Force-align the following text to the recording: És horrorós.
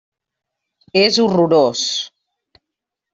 És 1.01 1.19
horrorós. 1.25 1.83